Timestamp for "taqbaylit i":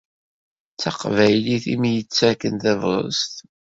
0.81-1.75